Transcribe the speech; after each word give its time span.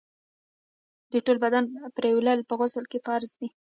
د 1.11 1.13
ټول 1.25 1.37
بدن 1.45 1.63
پرېولل 1.97 2.39
په 2.49 2.53
غسل 2.59 2.85
کي 2.91 2.99
فرض 3.05 3.29
دي. 3.39 3.47